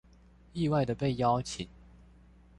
[0.53, 1.69] 意外的被邀請